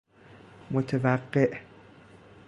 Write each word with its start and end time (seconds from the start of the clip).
متوقع 0.73 1.59